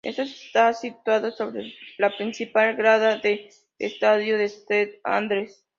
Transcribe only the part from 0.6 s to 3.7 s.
situado sobre la principal grada de